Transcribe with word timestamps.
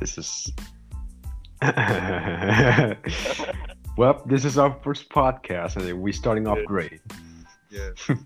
this 0.00 0.16
is. 0.16 0.50
well, 4.00 4.24
this 4.24 4.48
is 4.48 4.56
our 4.56 4.72
first 4.80 5.12
podcast, 5.12 5.76
and 5.76 5.84
we 6.00 6.10
starting 6.10 6.48
off 6.48 6.56
Yeah. 6.58 6.64
great. 6.72 7.00
Ya. 7.68 7.92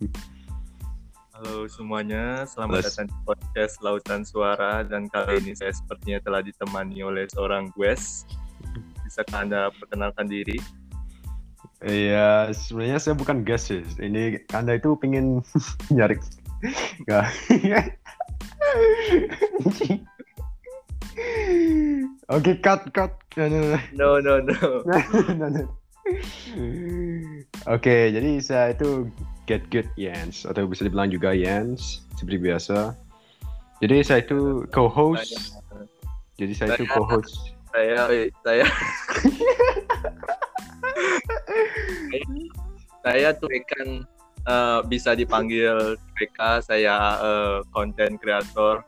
Halo 1.34 1.66
semuanya, 1.66 2.46
selamat 2.46 2.78
Let's- 2.78 2.94
datang 2.94 3.10
di 3.10 3.18
podcast 3.26 3.82
Lautan 3.82 4.22
Suara 4.22 4.86
dan 4.86 5.10
kali 5.10 5.42
ini 5.42 5.52
saya 5.58 5.74
sepertinya 5.74 6.22
telah 6.22 6.40
ditemani 6.46 7.02
oleh 7.02 7.26
seorang 7.26 7.74
Guest. 7.74 8.30
Bisakah 9.02 9.42
Anda 9.42 9.74
perkenalkan 9.74 10.30
diri? 10.30 10.62
Iya, 11.84 12.54
sebenarnya 12.54 13.02
saya 13.02 13.12
bukan 13.18 13.44
guest 13.44 13.68
sih. 13.68 13.84
Ini 14.00 14.40
anda 14.56 14.80
itu 14.80 14.96
pengen 14.96 15.44
nyari? 15.92 16.16
Oke, 22.32 22.58
cut, 22.58 22.88
cut. 22.90 23.12
No, 23.36 23.46
no, 23.48 23.60
no. 23.60 23.82
No, 23.92 24.18
no, 24.20 24.34
no. 24.40 24.56
No, 25.40 25.46
no. 25.48 25.62
Oke, 27.64 28.12
jadi 28.12 28.36
saya 28.44 28.76
itu 28.76 29.08
Get 29.48 29.64
Good 29.72 29.88
Yans 29.96 30.44
atau 30.44 30.68
bisa 30.68 30.84
dibilang 30.84 31.08
juga 31.08 31.32
Yans 31.32 32.04
seperti 32.16 32.38
biasa. 32.44 32.92
Jadi 33.80 34.04
saya 34.04 34.20
itu 34.20 34.68
co-host. 34.68 35.56
Jadi 36.36 36.52
saya 36.52 36.76
itu 36.76 36.84
co-host. 36.92 37.56
Saya, 37.74 38.06
eh, 38.12 38.28
saya, 38.44 38.66
saya 43.04 43.28
tuh 43.34 43.50
ikan 43.50 44.04
eh, 44.44 44.80
bisa 44.88 45.16
dipanggil 45.16 45.96
PK. 46.20 46.64
Saya 46.68 46.94
content 47.72 48.20
creator. 48.20 48.84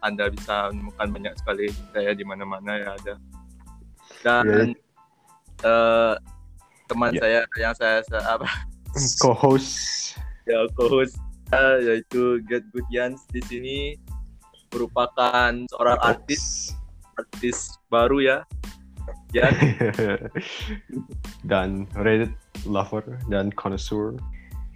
Anda 0.00 0.28
bisa 0.28 0.72
menemukan 0.72 1.08
banyak 1.10 1.34
sekali 1.36 1.66
saya 1.92 2.12
di 2.12 2.24
mana-mana 2.24 2.72
ya 2.76 2.88
ada. 2.96 3.14
Dan 4.20 4.74
eh, 5.62 6.14
teman 6.86 7.12
Ya. 7.14 7.20
saya 7.22 7.40
yang 7.56 7.74
saya, 7.76 8.02
saya 8.04 8.24
apa 8.36 8.48
Co-host. 9.22 10.16
ya 10.48 10.66
co-host 10.74 11.14
eh, 11.52 11.76
yaitu 11.86 12.42
Get 12.44 12.66
Good 12.74 12.88
Yans 12.90 13.22
di 13.30 13.38
sini 13.46 13.78
merupakan 14.70 15.50
seorang 15.70 15.98
artis 16.00 16.74
artis 17.14 17.70
baru 17.88 18.18
ya. 18.22 18.38
Ya, 19.30 19.46
dan 21.50 21.86
Reddit 21.98 22.30
lover 22.66 23.02
dan 23.26 23.50
connoisseur. 23.54 24.14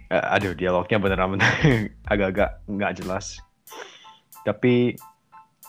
Eh, 0.07 0.19
aduh, 0.21 0.51
dialognya 0.55 0.99
beneran-bener 0.99 1.51
agak-agak 2.11 2.59
nggak 2.67 2.99
jelas. 2.99 3.39
Tapi 4.43 4.95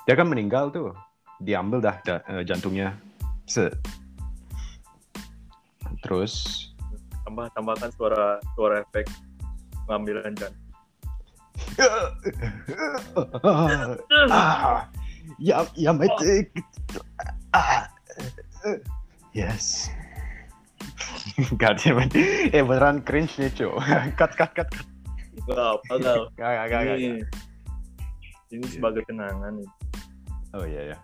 dia 0.07 0.15
kan 0.15 0.31
meninggal 0.31 0.71
tuh, 0.71 0.95
diambil 1.43 1.83
dah 1.83 1.99
da- 2.07 2.25
eh, 2.31 2.47
jantungnya. 2.47 2.95
Set. 3.47 3.75
Terus 6.03 6.67
tambah 7.27 7.51
tambahkan 7.59 7.91
suara 7.99 8.39
suara 8.55 8.87
efek 8.87 9.11
pengambilan 9.87 10.31
dan 10.39 10.55
ah, 14.31 14.87
ya 15.43 15.67
ya 15.75 15.91
mate 15.91 16.47
ah, 17.51 17.91
yes 19.35 19.91
God 21.59 21.77
damn 21.83 21.99
it. 22.01 22.15
Eh 22.55 22.63
beneran 22.63 23.03
cringe 23.03 23.35
nih 23.43 23.51
cuy 23.51 23.75
Cut 24.15 24.33
cut 24.39 24.55
cut 24.55 24.71
cut 24.71 24.87
Gak 25.47 25.83
gak 25.91 26.27
gak 26.39 26.65
gak, 26.71 26.83
ini, 26.97 27.21
gak. 27.21 27.29
ini 28.55 28.67
sebagai 28.73 29.03
kenangan 29.05 29.53
nih. 29.61 29.69
Oh 30.57 30.65
iya 30.65 30.97
ya 30.97 30.99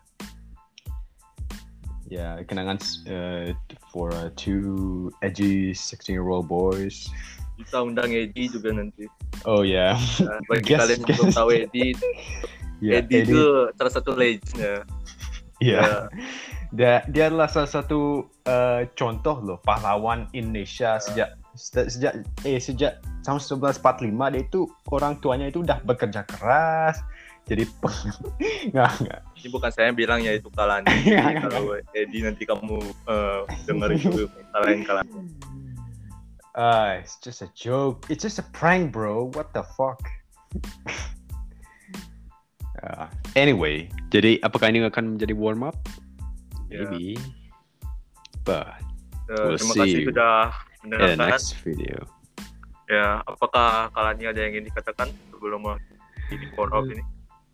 Ya 2.09 2.29
kenangan 2.45 2.77
uh, 3.09 3.53
for 3.93 4.13
uh, 4.13 4.29
two 4.37 5.09
edgy 5.25 5.73
16 5.77 6.13
year 6.13 6.25
old 6.25 6.49
boys. 6.49 7.09
Kita 7.57 7.85
undang 7.85 8.13
Edi 8.13 8.49
juga 8.49 8.73
nanti. 8.73 9.09
Oh 9.45 9.61
ya 9.65 9.97
Nah, 10.21 10.41
bagi 10.49 10.73
Guest, 10.73 10.81
kalian 10.81 11.01
yang 11.05 11.17
belum 11.21 11.33
tahu 11.37 11.49
Edi, 11.53 11.87
Ya 12.85 13.01
Edi 13.01 13.29
itu 13.29 13.41
salah 13.77 13.93
satu 13.93 14.17
legend 14.17 14.57
ya. 14.57 14.77
Iya 15.61 15.81
dia 16.77 17.05
dia 17.13 17.29
adalah 17.29 17.53
salah 17.53 17.69
satu 17.69 18.33
eh, 18.49 18.89
contoh 18.97 19.37
loh 19.45 19.59
pahlawan 19.61 20.25
Indonesia 20.33 20.97
sejak 20.97 21.37
se- 21.53 21.89
sejak 21.93 22.25
eh 22.49 22.57
sejak 22.57 23.05
tahun 23.29 23.39
1945 23.39 24.33
dia 24.33 24.41
itu 24.41 24.61
orang 24.89 25.21
tuanya 25.21 25.53
itu 25.53 25.61
udah 25.61 25.85
bekerja 25.85 26.25
keras 26.25 27.05
jadi 27.45 27.69
peng- 27.85 28.17
nggak 28.73 28.91
nggak 29.05 29.21
Ini 29.43 29.51
bukan 29.51 29.71
saya 29.75 29.91
yang 29.91 29.99
bilang 29.99 30.23
ya 30.23 30.39
itu 30.39 30.47
nggak, 30.47 30.87
Kalau 31.51 31.75
Edi 31.99 32.23
nanti 32.23 32.47
kamu 32.47 32.79
eh, 33.11 33.41
denger 33.67 33.91
itu 33.99 34.31
kalahin 34.55 34.87
Kalani. 34.87 35.11
Ah, 36.55 37.03
it's 37.03 37.19
just 37.19 37.43
a 37.43 37.51
joke. 37.59 38.07
It's 38.07 38.23
just 38.23 38.39
a 38.39 38.47
prank 38.55 38.95
bro. 38.95 39.35
What 39.35 39.51
the 39.51 39.67
fuck? 39.75 39.99
Ah, 42.83 43.07
anyway 43.39 43.87
jadi 44.11 44.43
apakah 44.43 44.67
ini 44.75 44.83
akan 44.83 45.15
menjadi 45.15 45.39
warm 45.39 45.63
up? 45.63 45.79
Ya. 46.67 46.83
maybe 46.91 47.15
but 48.43 48.75
Eh, 49.31 49.39
We'll 49.39 49.55
terima 49.57 49.73
see 49.73 49.81
kasih 49.81 49.99
you 50.03 50.09
sudah 50.11 50.37
in 50.83 50.91
the 50.91 50.97
mendengarkan. 50.99 51.31
next 51.31 51.51
video. 51.63 51.99
Ya, 52.91 53.23
apakah 53.25 53.89
Kalani 53.95 54.25
ada 54.29 54.39
yang 54.45 54.51
ingin 54.59 54.67
dikatakan 54.69 55.09
sebelum 55.31 55.63
ini 56.29 56.47
warm 56.59 56.75
up 56.75 56.85
ini? 56.91 57.01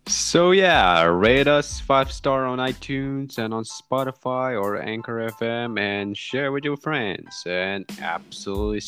So 0.07 0.51
yeah, 0.51 1.03
rate 1.03 1.47
us 1.47 1.79
five 1.79 2.11
star 2.11 2.45
on 2.45 2.57
iTunes 2.57 3.37
and 3.37 3.53
on 3.53 3.63
Spotify 3.63 4.59
or 4.59 4.81
Anchor 4.81 5.29
FM 5.39 5.79
and 5.79 6.17
share 6.17 6.51
with 6.51 6.63
your 6.63 6.77
friends 6.77 7.43
and 7.45 7.85
absolutely 8.01 8.81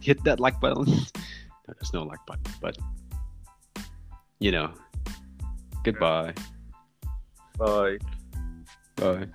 hit 0.00 0.22
that 0.24 0.40
like 0.40 0.60
button. 0.60 0.84
no, 0.84 0.94
there's 1.68 1.92
no 1.92 2.02
like 2.02 2.24
button, 2.26 2.52
but 2.60 2.76
you 4.40 4.50
know. 4.50 4.72
Goodbye. 5.84 6.32
Bye. 7.58 7.98
Bye. 8.96 9.26